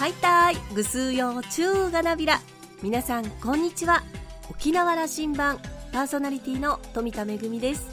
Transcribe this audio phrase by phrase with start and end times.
[0.00, 0.56] はいたい。
[0.74, 2.40] ぐすうよちゅうがなびら。
[2.82, 4.02] 皆さんこんにちは。
[4.50, 5.58] 沖縄羅針盤
[5.92, 7.86] パーソナリティの富田恵です。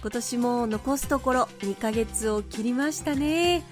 [0.00, 3.64] 今年も残すところ2ヶ月を切りましたね。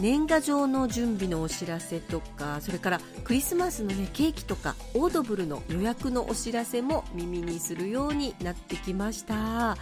[0.00, 9.76] 年賀状の準備のお知らせとかそれからクリスマスの、ね、ケーキとかオードブルの予約のお知らせも耳にするようになってきました。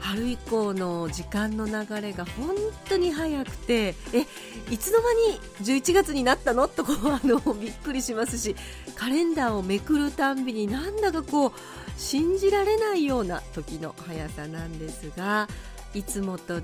[0.00, 2.56] 春以降の時間の流れが本
[2.88, 4.26] 当に早くてえ
[4.70, 5.40] いつの間に
[5.78, 6.68] 11月になったの？
[6.68, 8.56] とこうあのびっくりしますし
[8.96, 11.52] カレンダーをめくるたんびになんだかこう
[11.96, 15.48] 信じられないような時の速さなんですが
[15.94, 16.62] いつもと違う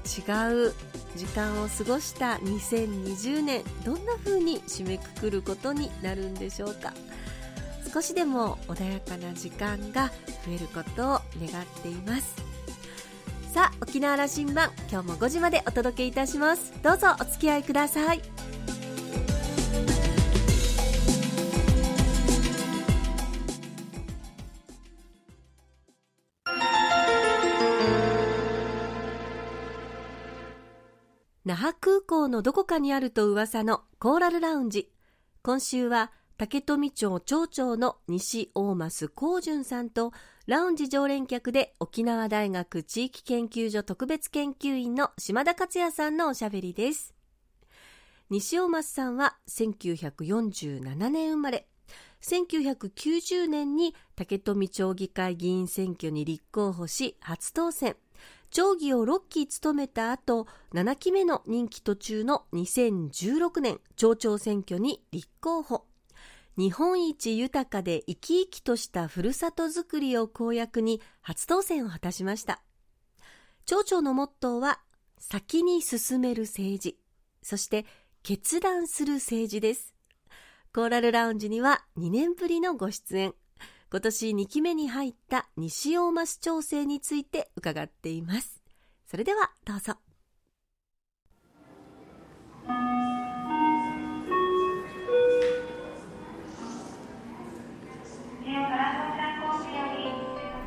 [1.16, 6.92] 時間を過ごした2020年どんな風に締めくくることになるんでしょうか？
[7.92, 10.08] 少しでも穏やかな時間が
[10.44, 12.45] 増えることを願っています。
[13.56, 16.74] さあ沖縄羅針盤今日も5時までお届けいたします。
[16.82, 18.20] どうぞお付き合いください。
[31.46, 34.92] 那覇空港のどこかにあると噂のコーラルラウンジ。
[35.40, 40.12] 今週は竹富町町長の西大増光淳さんと
[40.46, 47.14] ラウンジ常連客で沖縄大学地域研究所特別研究員の島田克也さんのおしゃべりです。
[48.28, 51.66] 西尾松さんは1947年生まれ、
[52.20, 57.96] 1990年に竹富町議会議員選挙に立候補し初当選。
[58.50, 65.85] 町議を6期務めた後、7期目の任期途中の2016年町長選挙に立候補。
[66.56, 72.62] 日本一豊かで生き生きとしたふるさとづくりを公約に初当選を果たしました。
[73.66, 74.80] 町長のモットーは、
[75.18, 76.98] 先に進める政治、
[77.42, 77.84] そして
[78.22, 79.94] 決断する政治です。
[80.74, 83.34] コーラルラウンジには2年ぶりのご出演。
[83.90, 88.62] 今年2期目に入った西大増町政について伺っています。
[89.06, 90.05] それではどうぞ。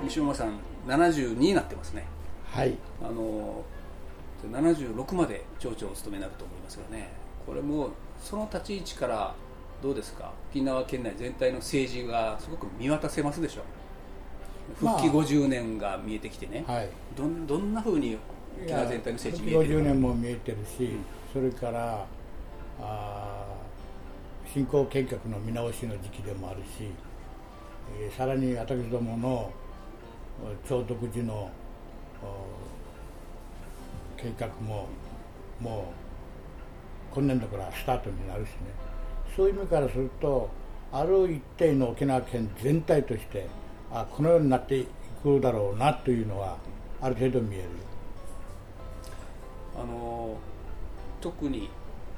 [0.09, 2.05] 西馬さん72になってますね。
[2.51, 2.75] はい。
[3.01, 3.63] あの
[4.51, 7.09] 76まで町長を務めになると思いますがね。
[7.45, 9.35] これもその立ち位置から
[9.81, 10.31] どうですか？
[10.51, 13.63] 沖縄県内全体の政治がすごく見渡せますでしょう。
[14.75, 18.17] 復帰50年が見えてきてね、まあ、はい、どどんなふうに
[18.63, 21.03] 沖縄全体の政治見えてる50年も見えてるし、うん、
[21.33, 22.05] それから
[22.79, 23.45] あ
[24.51, 26.91] 新興計画の見直しの時期でもあるし、
[27.99, 29.51] えー、さらに私どもの
[30.67, 31.49] 超独自の
[34.17, 34.87] 計画も
[35.59, 35.93] も
[37.11, 38.55] う今年度からスタートになるしね。
[39.35, 40.49] そういう意味からすると
[40.91, 43.47] ある一定の沖縄県全体として
[43.91, 44.87] あこのようになってい
[45.23, 46.57] くだろうなというのは
[47.01, 47.69] ある程度見える。
[49.77, 50.35] あの
[51.21, 51.69] 特に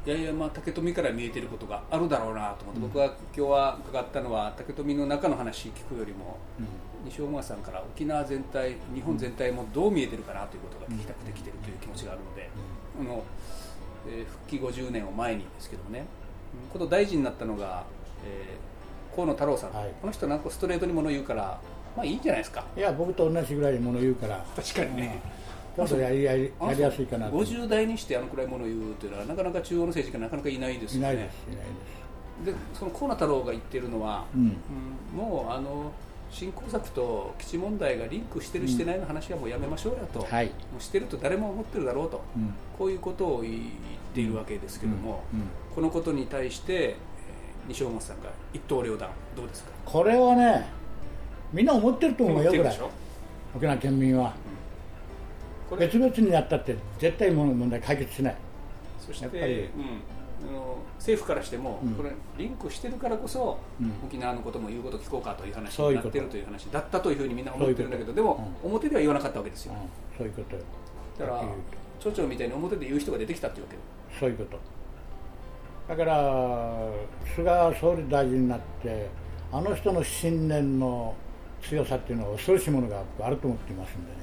[0.06, 12.50] 八重山竹富から見えてることがあるだろうなと思って、うん、僕は今日は伺ったのは竹富の中の話聞くよりも、うん西尾さんから沖縄全体日本全体もどう見えてるかなということが聞きたくてきてるという気持ちがあるので、
[13.00, 13.24] あの
[14.08, 16.06] えー、復帰50年を前にですけどもね
[16.72, 17.84] こと大臣になったのが、
[18.26, 21.60] えー、河野太郎さん、はい、この人なんかストレートにもの言うから
[21.96, 22.64] まあいいんじゃないですか。
[22.76, 24.46] いや僕と同じぐらいもの言うから。
[24.56, 25.22] 確かにね、
[25.76, 27.38] ちょっとやりやりやりやすいかなと。
[27.38, 31.14] 50代にしてあのくらいもの言うというのはなかなか中央の政治家なかなかいないですよね。
[31.14, 32.02] いないですいないです。
[32.46, 35.92] でその河野太郎が言ってるのは、うん、うん、もうあの
[36.32, 43.54] 振興策と基地問題がリンクしてるしてないの話はもうやめましょうやと、はい、もうしてると誰も思ってるだろうと、うん、こういうことを言っ
[44.14, 45.40] ているわけですけども、うん。
[45.42, 46.94] うん、このことに対して、えー、
[47.68, 49.72] 西尾松さんが一刀両断どうですか？
[49.86, 50.70] これはね
[51.52, 52.80] みんな思ってると思うよぐらい
[53.54, 54.34] 沖縄県民は、
[55.78, 58.36] 別々にやったって絶対問題解決しない。
[59.06, 59.70] そしてやっぱり、
[60.98, 63.58] 政府からしても、これリンクしてるからこそ、
[64.06, 69.74] 沖縄のことも言うこと聞こうかという話になってるという話だったというふうにみんな思ってるんだけどでも、表では言わなかったわけですよ、
[70.18, 70.56] そういうこと。
[71.24, 71.44] だから
[72.00, 73.78] 町長みたいに表で言う人が出てきたっていうわけ。
[74.20, 74.60] そういうこと。
[75.88, 76.90] だから
[77.36, 79.10] 菅総理大臣になって
[79.52, 81.14] あの人の信念の
[81.62, 84.18] 強さっていうのは恐ろしいものがあると思っていますんでね、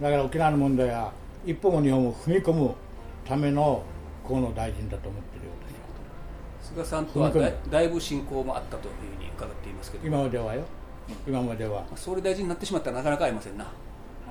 [0.00, 1.12] だから沖縄の問題は
[1.44, 2.74] 一歩も二歩も踏み込む
[3.24, 3.82] ための
[4.26, 5.76] 河野大臣だと思ってるようです
[6.66, 7.50] 菅さんとはだ。
[7.70, 10.06] だいぶ親交もあったというふうに伺っていますけど。
[10.06, 10.64] 今まではよ、
[11.26, 11.84] 今までは。
[11.94, 13.64] 総理大臣になってしまったらなかなか会えませんな。
[13.64, 13.68] あ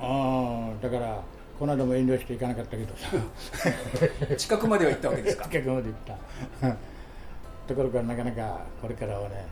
[0.01, 1.21] あだから
[1.57, 2.93] この間も遠慮して行かなかったけど。
[2.97, 3.07] さ
[4.35, 5.45] 近くまでは行ったわけですか。
[5.49, 5.93] 近くまで行っ
[6.59, 6.75] た。
[7.67, 9.45] ところからなかなかこれからはね。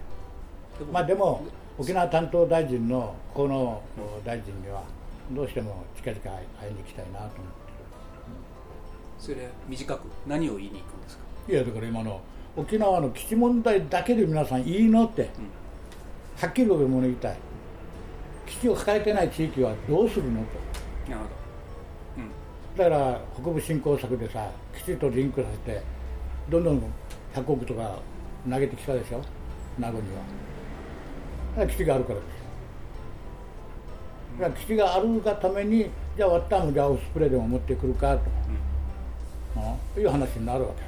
[0.92, 1.42] まあでも
[1.78, 3.82] 沖縄担当大臣の河野
[4.26, 4.84] 大臣には
[5.32, 6.22] どうしても近々
[6.60, 7.42] 会いに行きたいなと思って。
[7.42, 7.63] る
[9.24, 11.24] それ短く何を言いに行くんですか？
[11.48, 12.20] いやだから今の
[12.58, 15.30] 沖縄の基地問題だけで皆さんいいのって、
[16.42, 17.38] はっきり僕も言いたい。
[18.46, 20.46] 基地を抱えてない地域はどうするのと。
[21.10, 25.82] なるほだから北部振興策でさきちっとリンクさせて
[26.50, 26.84] どんどん
[27.34, 28.00] 100億とか
[28.50, 29.22] 投げてきたでしょ？
[29.80, 30.18] 名護には。
[31.56, 32.28] だから基地があるからです。
[32.28, 32.34] よ
[34.40, 38.58] だから基地があるがためにじゃあワッターもじゃあオスプレイでも持ってくるかと、うん、
[39.98, 40.82] いう話になるわけ。
[40.82, 40.88] ど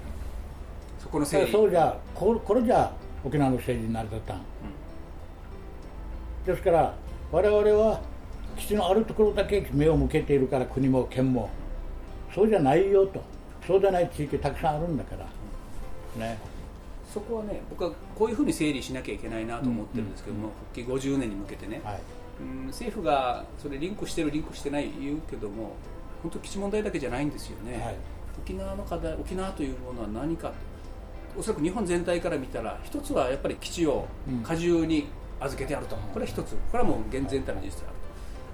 [1.00, 2.91] そこのだから整理そうじゃここれじゃ
[3.23, 4.41] 沖縄の政治になりだったん、
[6.45, 6.94] ですから
[7.31, 8.01] 我々は
[8.57, 11.50] 基地のあるところだけ目を向けているから国も県も
[12.33, 13.21] そうじゃないよと。
[13.65, 15.25] そうじゃない地域たくさんあるんだから。
[16.27, 16.38] ね。
[17.12, 22.00] そこはね僕はこういうふうに整理しなきゃいけないなと思ってるんですけども、復帰50年に向けてね、はい。
[22.41, 25.71] うん政府がそれリンクしてるリンクしてない言うけども
[26.21, 27.95] 本当基地問題だけじゃないんですよね、はい
[28.41, 30.51] 沖縄の課題沖縄というものは何か
[31.37, 34.07] おそらく日本全体から見たら一つはやっぱり基地を
[34.43, 35.07] 過重に
[35.39, 36.51] 預けてあると、これは一つ。
[36.71, 37.95] これはもう現全体の事実である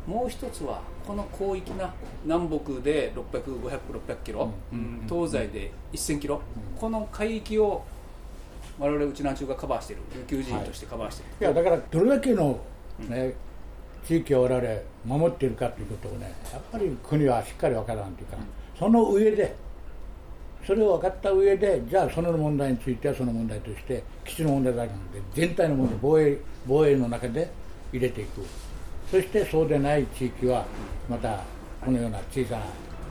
[0.05, 0.11] と。
[0.11, 1.93] もう一つはこの広域な
[2.23, 5.03] 南北で600500-600キロ、うん。
[5.07, 6.41] 東西で1000キロ、
[6.79, 7.83] この海域を
[8.79, 10.01] 我々うち南中がカバーしている。
[10.27, 11.43] 琉球人としてカバーしている、い。
[11.43, 12.59] やだからどれだけの、
[13.07, 13.35] ね
[14.03, 14.67] 地域を我々
[15.05, 18.37] 守っているかということをねやっぱり国はしっかり分からんというか、
[18.77, 19.55] その上で
[20.65, 26.37] それを分かった上でじゃあその問題についてはその問題として基地の問題だけなくて全体の問題防衛
[26.67, 27.51] 防衛の中で
[27.91, 28.41] 入れていく。
[29.09, 30.65] そしてそうでない地域は
[31.09, 31.43] また
[31.83, 32.63] このような小さな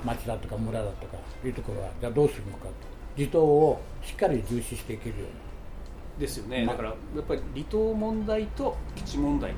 [0.04, 2.72] 町だとか村だとかいうところはじゃあどうするのかと。
[3.16, 5.50] 離島をしっかり重視していけるように。
[6.18, 9.52] ですよね、まだからやっぱり離島問題と基地問題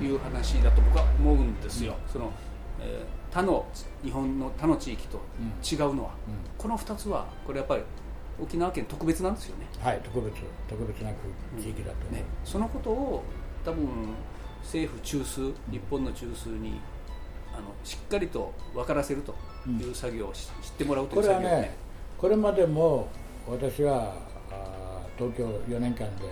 [0.00, 2.32] という話だと僕は思うんですよ、その
[2.80, 3.66] えー他の
[4.02, 5.20] 日本の他の地域と
[5.62, 6.10] 違うのは、
[6.56, 7.82] この2つはこれやっぱり
[8.40, 9.66] 沖縄県特別なんですよね。
[9.78, 10.34] はい特別
[10.66, 11.10] 特別な
[11.60, 12.24] 地域だと、ね。
[12.42, 13.22] そのことを
[13.64, 13.86] 多分
[14.62, 16.80] 政府中枢日本の中枢に
[17.54, 19.34] あのしっかりと分からせると
[19.68, 21.76] いう作業をし知ってもらうというこれは作業をねね
[22.16, 23.08] これまでも
[23.46, 24.14] 私は
[24.50, 26.24] あー東京4年間で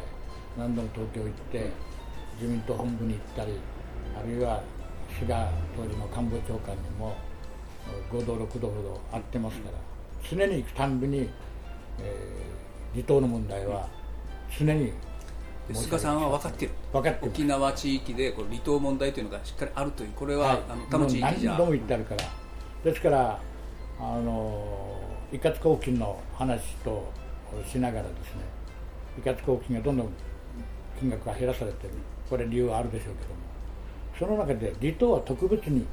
[0.57, 1.71] 何度も東京行って
[2.41, 3.53] 自民党本部に行ったり
[4.19, 4.63] あるいは
[5.19, 5.35] 菅
[5.77, 7.15] 当時の官房長官にも
[8.11, 9.79] 5度6度ほど会ってますから
[10.29, 11.29] 常に行くたんびに、
[12.01, 12.57] えー
[12.97, 13.87] 離島の問題は
[14.59, 14.91] 常に
[15.69, 16.73] で菅さんは分かってる。
[16.93, 20.59] 分かって沖縄地域でこの離島問題というのがしっかりあるというこれは、はい。
[20.71, 21.51] あの他の地域じゃ。
[21.51, 22.25] 何度も言ってあるから。
[22.85, 23.39] ですから
[24.01, 24.99] あの
[25.31, 27.13] 一括交付金の話と
[27.71, 28.41] しながらですね
[29.19, 30.09] 一括交付金がどんどん
[30.99, 31.93] 金額が減らされてる。
[32.31, 33.37] これ理由はあるでしょうけども
[34.19, 35.85] その中で離島は特別に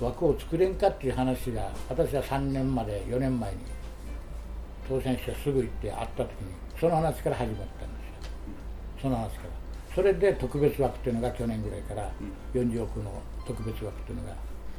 [0.00, 3.58] 枠を作れんかっていう話が私は3年まで4年前に
[4.88, 8.32] 当選してすぐ行って会った時にその話から始まったんですよ。
[9.02, 9.62] その話から。
[9.94, 12.10] それで特別枠っていうのが去年ぐらいから
[12.54, 13.12] 40億の
[13.46, 14.34] 特別枠っていうのが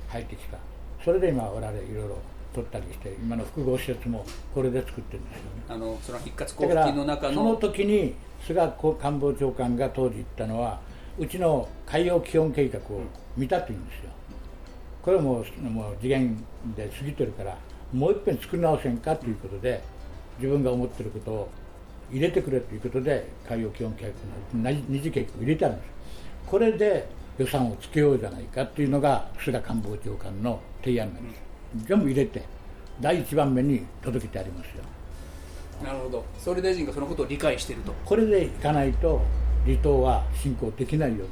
[0.10, 0.58] 入ってきた。
[1.04, 2.18] それで今我々いろいろ
[2.53, 5.50] 取ったりして今の複合施設もこれで作ってるんですよね。
[5.70, 8.13] あのその一括だ交付金の中そのの時に
[8.46, 10.80] 菅官房長官が当時言ったのは
[11.20, 13.01] うちの海洋基本計画を
[13.38, 14.10] 見たというんですよ。
[15.01, 17.58] これはもうもう次元で過ぎてるから
[17.91, 19.82] もう一遍作り直せんかということで
[20.39, 21.50] 自分が思ってることを
[22.12, 24.12] 入れてくれということで海洋基本計
[24.53, 25.89] 画の二次計画を入れてあるんです。
[26.48, 31.41] これで予算をつけようじゃないかというのが菅官房長官の提案なんです。
[31.86, 32.43] 全部入れて
[33.01, 34.84] 第一番目に届けてありますよ。
[35.84, 36.24] なるほど。
[36.39, 37.93] 総理大臣がそのことを理解していると。
[38.05, 39.22] これでいかないと
[39.65, 41.25] 離島は進行できないよ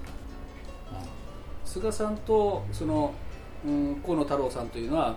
[1.66, 3.14] 菅さんとその、
[3.66, 5.16] うん、河野太郎さんというのは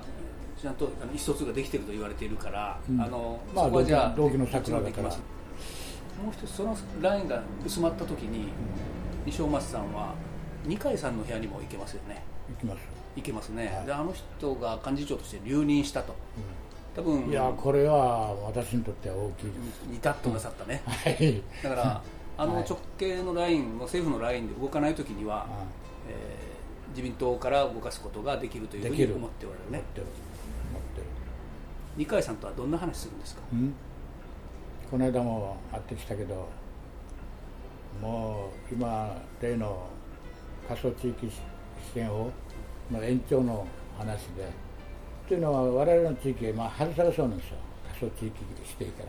[0.61, 3.01] ちゃんとあの意思疎通ができていると言われているから、うん。
[3.01, 5.09] あのまあそこはじゃあ同期の桜だから。
[5.11, 8.49] もう一つそのラインが薄まった時に
[9.27, 10.15] 西尾松さんは
[10.65, 12.23] 二階さんの部屋にも行けますよね。
[12.49, 12.79] いきます。
[13.17, 13.87] 行けますね、はい。
[13.87, 16.15] であの人が幹事長として留任したと。
[16.95, 19.51] 多分いやこれは私にとっては大きいで
[19.91, 22.03] ニタッとなさったね、すはいだから
[22.37, 22.65] あのはい。
[22.69, 25.47] 直系のラインも政府のラインで動かない時には、
[26.09, 26.55] えー
[26.95, 29.83] 自民党から動かすことができるというふうに思っておられるね。
[31.97, 33.43] 二階さんとはどんな話するんですか？
[33.53, 33.75] うん。
[34.89, 36.49] この間も会ってきたけど
[38.01, 39.89] もう今例の
[40.69, 42.31] 過疎地域支援法
[42.93, 43.67] の延長の
[43.99, 44.49] 話で。
[45.27, 47.57] というのは我々の地域、まあ、外されそうなんですよ。
[47.93, 48.35] 過疎地域
[48.79, 49.09] 指定から。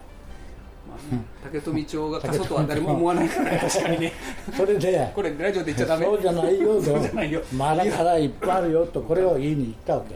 [1.43, 4.13] 竹富町が過疎とは誰も思わないから ね、確かにね。
[4.55, 6.05] それで、これ、ラジオで言っちゃダメ。
[6.05, 7.41] そうじゃないよそうじゃないよ。
[7.53, 10.15] まだからいっぱいあるよと、これを言いに行ったわけ。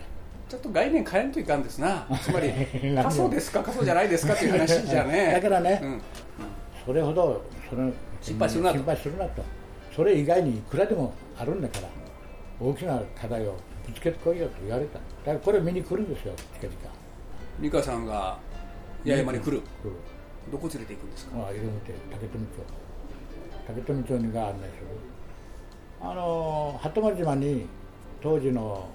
[0.49, 2.51] ちょっと概念変えんといかんですな、つまり
[3.03, 5.33] 過疎ですか、過疎じゃないですかっていう話じゃね。
[5.39, 6.01] だからねうん。
[6.85, 7.83] それほどそれ
[8.19, 8.77] 心配するなと。
[8.77, 9.43] 心配するなと。
[9.95, 11.87] それ以外にいくらでもあるんだから
[12.59, 14.95] 大きな課題をぶつけてこいよと言われた。
[14.95, 16.77] だからこれ見に来るんですよ近々
[17.59, 18.39] 美香さんが
[19.05, 19.61] 八重山に来る、来る
[20.51, 22.49] どこ連れて行くんですか、まあ、色見て竹富町。
[23.67, 24.87] 竹富町にが案内する。
[26.01, 27.67] あの鳩間島に
[28.21, 28.87] 当時の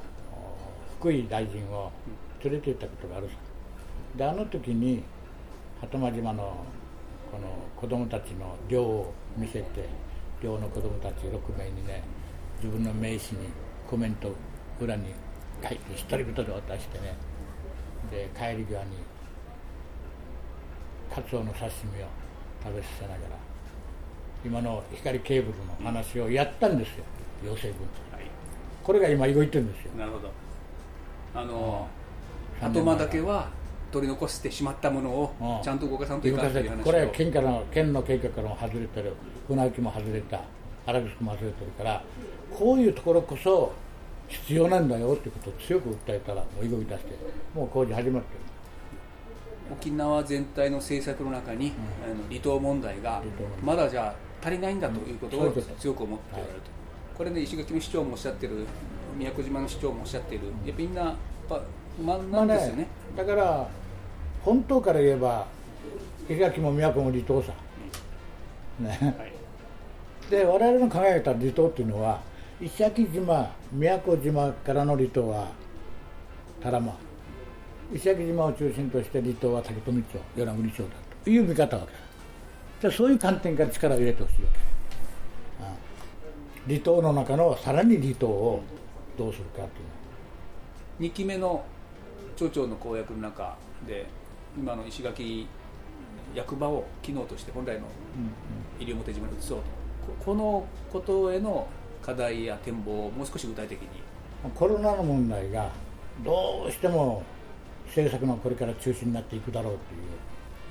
[0.98, 1.92] 福井大臣を
[2.42, 3.34] 連れて行ったことがあるさ。
[4.16, 5.02] であの時に
[5.80, 6.64] 鳩間島の
[7.30, 9.88] この子供たちの寮を見せて
[10.42, 12.02] 寮の子供たち6名にね
[12.56, 13.48] 自分の名刺に
[13.88, 14.32] コメント
[14.80, 15.12] 裏に
[15.62, 17.16] 書いて独り言で渡してね。
[18.10, 18.96] で帰り際に
[21.12, 22.06] カツオの刺身を
[22.62, 23.20] 食べさせながら
[24.44, 27.04] 今の光ケーブルの話をやったんですよ。
[27.44, 28.16] 養成軍と。
[28.16, 28.26] はい、
[28.82, 29.92] これが今動いてるんですよ。
[29.96, 30.30] なるほど。
[31.34, 32.04] あの、うん
[32.60, 33.48] 後間だけは
[33.90, 36.84] 取り残してしまったものをうんちゃんと動かさんとい動かんという話を。
[36.84, 39.14] これは県からの県の計画からも外れてる
[39.48, 40.40] 船木も外れた
[40.86, 42.02] 原宿も外れてるから
[42.52, 43.72] こういうところこそ
[44.28, 47.16] 必要なんだよってことを強く訴えたらもう動き出して
[47.54, 48.40] もう工事始まってる
[49.72, 51.72] 沖縄全体の政策の中に、
[52.04, 53.22] あの離島問題が
[53.62, 54.14] まだじゃあ
[54.46, 56.70] 足りないんだということを強く思っておられると、
[57.16, 58.66] これね石垣の市長もおっしゃってる
[59.16, 60.42] 宮古島の市長もおっしゃってる。
[60.66, 61.14] やっぱみんなやっ
[61.48, 61.60] ぱ
[61.96, 63.68] 不満なんですよね,、だから
[64.42, 65.46] 本当から言えば
[66.28, 67.52] 石垣も宮古も離島さ、
[68.80, 69.14] ね。
[69.18, 69.32] はい。
[70.30, 72.20] で我々の考えた離島っていうのは
[72.60, 75.48] 石垣島宮古島からの離島は
[76.62, 76.94] 多良間
[77.92, 80.88] 石垣島を中心として離島は竹富町与那国町だ
[81.24, 82.04] という見方わけです
[82.84, 85.64] じゃあそういう観点から力を入れてほしいわけ。
[85.64, 85.74] ああ。
[86.68, 88.62] 離島の中のさらに離島を
[89.16, 89.68] どうするかっ
[90.98, 91.10] ていう。
[91.10, 91.64] 2期目の
[92.36, 94.06] 町長の公約の中で
[94.54, 95.46] 今の石垣
[96.34, 97.86] 役場を機能として本来の
[98.78, 99.64] 西表島に移そうと。
[100.18, 101.66] ここのことへの
[102.02, 103.88] 課題や展望をもう少し具体的に。
[104.42, 105.70] のコロナの問題が
[106.22, 107.22] どうしても
[107.94, 109.78] 政策のこれから中心になっていくだろう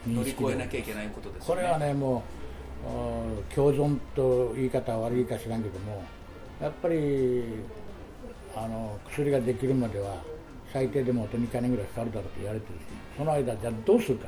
[0.04, 1.62] という乗り越えなきゃいけないことですよね。
[1.62, 2.22] これはねも
[2.86, 6.04] う共存と言い方は悪いか知らんけども
[6.62, 7.44] やっぱり
[8.54, 10.18] あの薬ができるまでは
[10.74, 12.84] 最低でもあと2か年ぐらいかかるだろうと言われてるし
[13.18, 14.28] その間じゃあどうするか。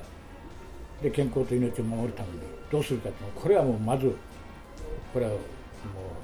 [1.04, 2.36] で健康と命を守るために
[2.72, 3.10] どうするか。
[3.10, 4.16] っていうのこれはもうまず
[5.14, 5.40] これはもう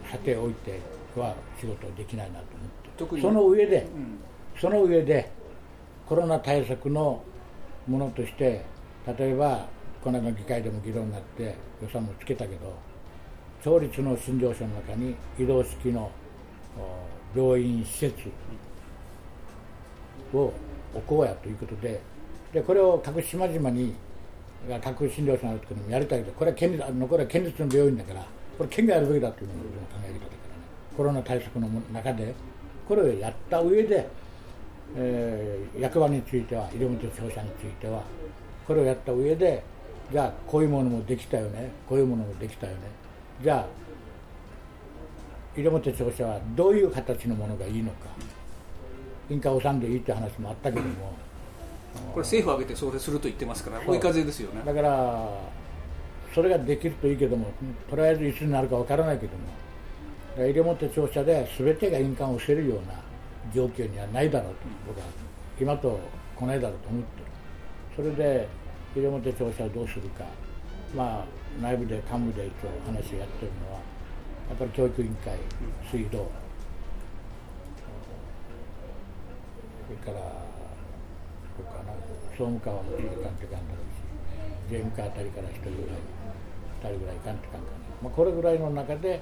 [0.09, 0.79] 査定を置いて
[1.17, 3.21] は仕事できないなと思って。
[3.21, 4.19] その上でうん
[4.57, 5.29] その上で
[6.11, 7.23] コロナ対策の
[7.87, 8.65] ものとして
[9.17, 9.65] 例えば
[10.03, 12.75] この間の議会でも議論になって予算もつけたけど
[13.63, 16.11] 町立の診療所の中に移動式の
[17.33, 18.13] 病院施設
[20.33, 20.51] を
[20.93, 22.01] 置こうやということで
[22.51, 23.95] でこれを各島々に
[24.83, 28.25] 各診療所のあるところにもやりたいけどこれは県立あのこれは県立の病院だから
[28.57, 29.69] これ県がやるべきだというのが考
[30.03, 30.31] え方だからね。
[30.97, 32.35] コロナ対策の中で
[32.85, 34.09] これをやった上で
[34.95, 38.03] えー役場については、医療元庁舎については、
[38.67, 39.63] これをやった上で、
[40.11, 42.79] じゃあ、こういうものもできたよね、こういうものもできたよね、
[43.41, 43.65] じゃあ、
[45.59, 48.09] 医療元庁舎はどういう形のものがいいのか、
[49.29, 51.13] 印鑑を収んでいいって話もあったけども、
[52.13, 54.61] これ政府を挙げてそれすると言ってますから追い風ですよね。
[54.65, 55.29] だから、
[56.33, 57.47] それができるといいけども、
[57.89, 59.39] とりあえずいつになるかわからないけども、
[60.31, 63.10] だから医療元庁舎で全てが印鑑を押せるような
[63.53, 65.05] 状況にはないだろうと、僕は
[65.59, 65.99] 今と
[66.35, 67.25] 来ないだろうと思ってる、
[67.95, 68.47] それで
[68.95, 70.25] 医療元庁舎をどうするか、
[70.95, 71.25] まあ、
[71.61, 73.79] 内部で幹部で一応話をやってるのは、
[74.49, 75.37] やっぱり教育委員会、
[75.89, 76.29] 水道、
[79.87, 81.93] それから、どうかな、
[82.31, 85.97] 総務課はもちろんいかんとかんだろうし、税務課あたりから一人ぐらい、
[86.83, 89.21] 二人ぐらいかんとかんかね、まあ、これぐらいの中で、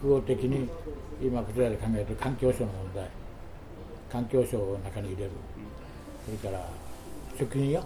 [0.00, 0.68] 複合的に
[1.22, 3.08] 今、こちらで考えてる環境省の問題、
[4.10, 5.30] 環境省を中に入れる、
[6.24, 6.64] それから
[7.38, 7.82] 職員よ、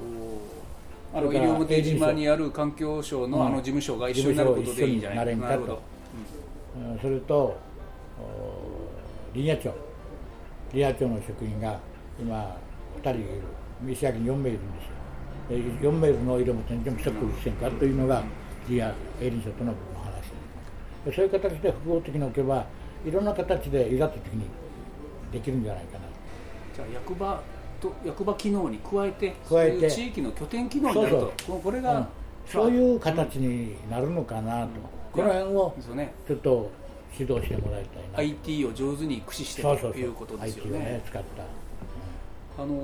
[1.14, 5.56] あのそれから西表島にある環境省のあの事務所が一緒になることでいいんじゃないかと。
[5.56, 5.82] るほど
[6.92, 6.98] うん。
[6.98, 7.56] それと
[8.18, 8.92] お
[9.34, 9.74] 林野町、
[10.72, 11.78] 林野町の職員が
[12.20, 12.56] 今、
[13.02, 18.22] 2人いる、石垣に4名いるんですよ、で4名の色元にでもセックルしてんかというのが、
[18.68, 20.22] 林野林署との僕の話。
[21.04, 22.66] で、そういう形で複合的に置けば、
[23.04, 24.44] いろんな形でいざという時に
[25.32, 26.04] できるんじゃないかな、
[26.74, 27.40] じゃあ役場
[27.80, 29.78] と役場機能に加えて加えて。
[29.78, 31.20] そういう地域の拠点機能になると。
[31.20, 32.06] そうここれが、うん。
[32.46, 34.68] そういう形になるのかなと、
[35.12, 35.74] この辺を
[36.26, 36.70] ちょっと
[37.18, 40.78] 指導してもらいたいな IT を上手に駆使してということですよね。
[40.78, 42.62] ね使った。
[42.62, 42.78] あのー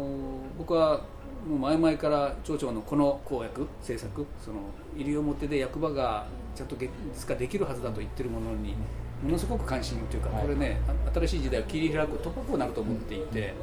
[0.58, 1.00] 僕は
[1.48, 4.58] もう前々から町長のこの公約政策その
[4.96, 8.74] 西表で役場がちゃんと現実化できるはずだと言ってるものに
[9.22, 10.42] ものすごく関心というか、はい。
[10.42, 13.54] これねあ新しい時代を切り開く突破口になると思っていて、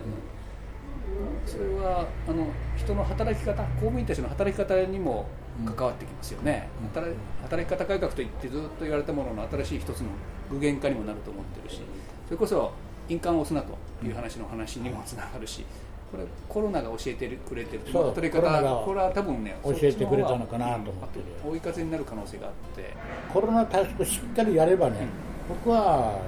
[1.45, 5.27] それはあの人の働き方公務員たちの働き方にも
[5.65, 6.87] 関わってきますよね、うん。
[6.89, 10.07] 働働き方改革といってずっと言われたものの新しい一つの
[10.49, 11.81] 具現化にもなると思ってるし
[12.25, 12.71] それこそ
[13.07, 15.63] 印鑑を押すなという話の話にもつながるし
[16.11, 18.41] これコロナが教えてくれてるというそう働き方
[18.85, 21.19] これは多分ね教えてくれたのかなと思って。
[21.47, 22.93] 追い風になる可能性があって。
[23.31, 25.07] コロナ対策しっかりやればね、
[25.47, 26.19] 僕は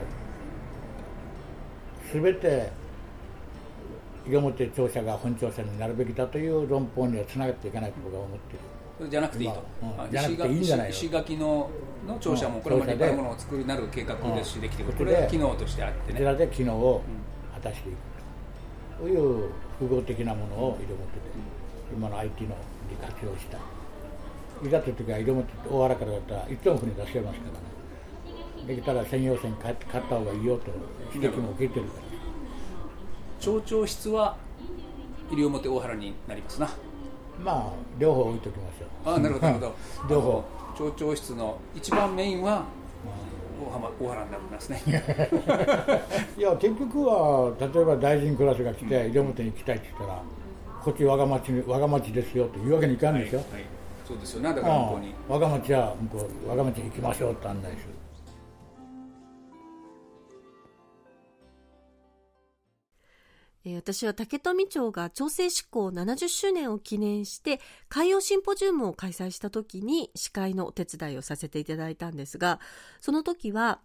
[2.12, 2.70] すべて
[4.26, 8.60] 西表庁舎が本庁舎になるべきだという論法にはつながっていかないと僕は思っている。
[8.98, 10.90] それじゃなくていいと、まあうんあじゃなくていいんじゃないの。
[10.92, 11.70] 石石垣の
[12.08, 14.62] の庁舎もこれまでいっぱいものを作りなる計画ですしうん。
[14.62, 14.98] できてくる。
[14.98, 16.14] これは機能としてあってね。
[16.14, 17.02] こちらで機能を
[17.54, 17.98] 果たしていく
[19.02, 21.22] という複合的なものを西表で
[21.96, 22.56] 今の IT の
[22.90, 23.58] 利活用した。
[24.66, 27.77] いざという時は西表って大原からだったら一等国出せますからね
[28.68, 30.72] できたら専用線買買った方がいいよと
[31.14, 32.08] 指摘も受けてるから。
[33.40, 34.36] 町長室は
[35.32, 36.70] 西表大原になりますな。
[37.44, 39.14] まあ両方置いときましょう。
[39.14, 39.76] ああなるほどなるほど。
[40.10, 40.44] 両方。
[40.78, 42.64] 町長室の一番メインは
[43.66, 44.82] 大浜大原になりますね。
[46.38, 50.22] いや結局は例えば大臣クラスが来て西表に行きたいって言ったら
[50.84, 53.46] こっち我が町に我が町ですよというわけにいかんでしょ、はい
[54.08, 54.54] そうですよね。
[54.54, 55.08] だから向こうに。
[55.08, 57.94] うん我が町は向こう我が町に行きましょうって案内する
[63.76, 67.60] 私は竹富町が調整志向70周年を記念して
[67.90, 72.62] 海洋シンポジウムを開催した時に司会のお手伝いをさせていただいたんですが
[73.02, 73.80] その時は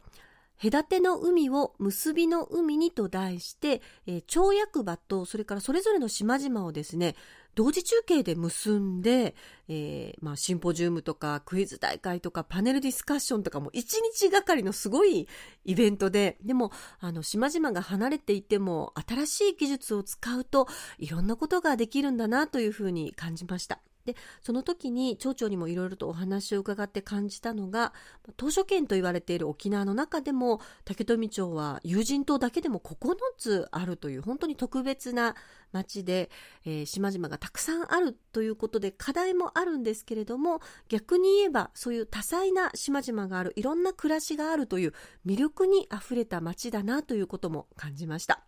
[0.63, 3.83] 隔ての海を結びの海にと題して、
[4.29, 7.17] 町役場とそれからそれぞれの島々をですね
[7.55, 9.35] 同時中継で結んで、
[9.69, 15.29] えーまあ、シンポジウムとかクイズ大会とかパネルディスカッションとかも一日がかりのすごい
[15.65, 20.67] イベントででもあの島々が離れていても新しい技術を使うと
[20.99, 23.81] いろんなことができるんだなというふうに感じました。
[24.05, 27.93] でその時に町長にもいろいろとお話を伺って感じたのが
[28.37, 35.35] 島しょ県と言われている沖縄の中でも竹富町は有人島だけでも9つあるという本当に特別な
[35.73, 36.31] 町で、
[36.65, 44.93] えー島々がたくさんあるということで課題もあるんですけれども逆に言えばそういう多彩な島々があるいろんな暮らしがあるという
[45.27, 48.45] 魅力にあふれた町だなということも感じました。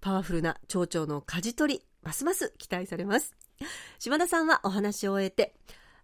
[0.00, 3.43] パワフルな町長の舵取りますます期待されます。
[3.98, 5.54] 島田さんはお話を終えて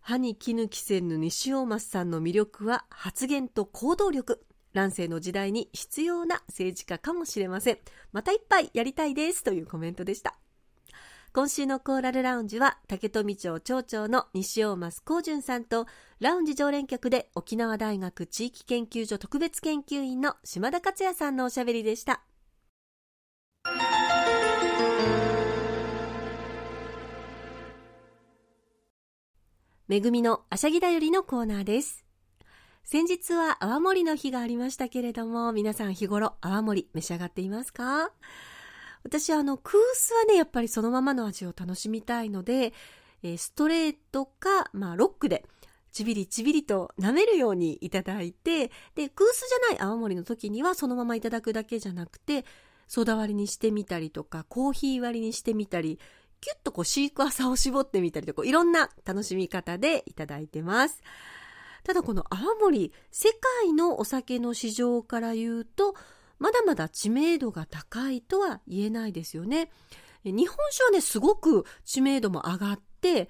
[0.01, 4.45] 歯に衣着せぬ西大増さんの魅力は発言と行動力。
[4.73, 7.79] 乱世の時代に必要な政治家かもしれません。
[8.13, 10.37] また一杯やりたいですというコメントでした。
[11.33, 15.87] 今週のコーラルラウンジは竹富町町長の西大増光純さんと
[16.19, 22.23] ラウンジ常連客で沖縄大学地域研究所特別研究員の島田克也さんのおしゃべりでした。
[29.91, 32.05] めぐみのあしゃぎだよりのコーナーです。
[32.85, 38.13] 先日は泡盛の日がありましたけれども皆さん日頃泡盛召し上がっていますか？
[39.03, 42.73] 私あの空スはねやっぱりそのままの味を楽しみたいので、
[43.25, 45.45] えストレートか、まあ、ロックで
[45.91, 52.45] ちびりちびりと舐めるようにいただいてで空スじゃない泡盛の時にはそのままいただくだけじゃなくて
[52.87, 55.99] ソーダ割りにしてみたりとかコーヒー割りにしてみたり
[56.41, 61.03] キュッとこうシークワーサーを絞ってみたりとかいろんな楽しみ方でいただいてます。
[61.85, 63.31] ただこの泡盛世
[63.63, 65.95] 界のお酒の市場から言うと
[66.39, 69.71] まだまだ知名度が高いとは言えないですよね。
[70.25, 73.29] え日本酒はねすごく知名度も上がって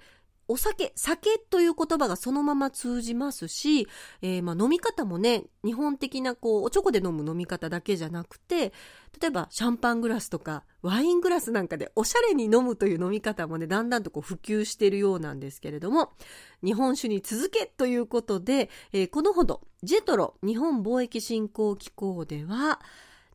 [0.51, 3.87] お酒酒という言葉がそのまま通じますし、
[4.21, 8.73] えーま飲み方もね日本的なこうおちょこで飲む飲み方だけじゃなくて
[9.21, 16.11] 例えばシャンパングラスとかワイングラスなんかでおしゃれに飲むという飲み方もねだんだんとこう普及しているようなんですけれども
[16.61, 22.81] 日本酒に続けということで、えーこのほどジェトロ日本貿易振興機構では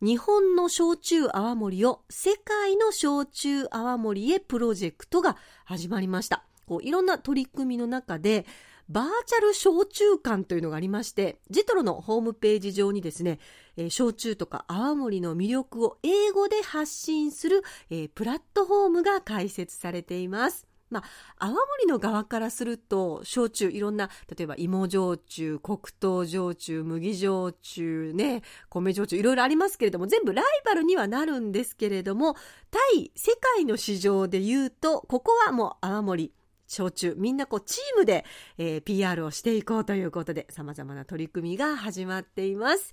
[0.03, 6.45] 日本の焼酎泡盛を世界の焼酎泡盛へプロジェクトが始まりました。
[6.67, 8.45] こういろんな取り組みの中で
[8.89, 13.39] バーチャル焼酎館というのがありましてジトロのホームページ上にですね、
[13.77, 20.67] えー、焼酎とか泡盛の魅力を英語で発信する、えー、プラットフォームが開設されています。
[20.89, 32.37] まあ、泡盛の側からすると焼酎いろんな例えば芋焼酎黒糖焼酎麦焼酎ね米焼酎いろいろありますけれども全部ライバルにはなるんですけれども
[32.71, 36.33] 対世界の市場で言うとここはもう泡盛
[36.67, 38.25] 焼酎みんなこうチームで、
[38.59, 42.93] えー、PR をしていこうということで様々な取り組みが始まっています。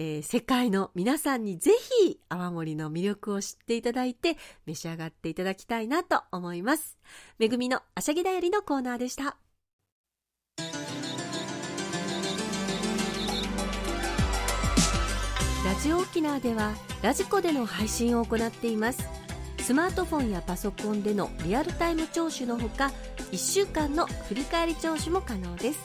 [0.00, 6.96] えー、世界の皆さんにぜひ泡盛の魅力を知っていただいて召し上がっていただきたいなと思います。
[7.38, 9.36] めぐみのあしゃぎだよりのコーナーでした。
[15.64, 19.17] ラジオ沖縄ではラジコでの配信を行っています。
[19.68, 22.90] スマートフォンやパソコンでのリアルタイム聴取のほか
[23.32, 25.80] 1週間の振り返り聴取も可能です。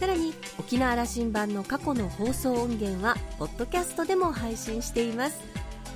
[0.00, 5.38] さらに沖縄羅針盤の過去の放送音源はポッドキャストでも配信しています。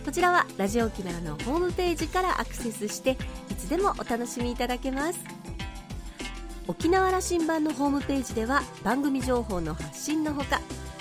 [0.05, 3.13] こちらはラジオ沖縄のホームページからアクセスして
[3.51, 5.19] いつでもお楽しみいただけます。
[6.67, 10.61] 沖縄羅針盤のホームページでは番組情報の発信のほか